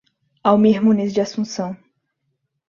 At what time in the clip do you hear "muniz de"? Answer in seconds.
0.81-1.21